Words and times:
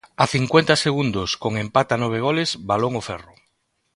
A 0.23 0.25
cincuenta 0.35 0.73
segundos 0.85 1.29
con 1.43 1.51
empate 1.65 1.91
a 1.95 2.01
nove 2.03 2.19
goles 2.27 2.49
balón 2.69 2.93
o 2.99 3.01
ferro. 3.09 3.33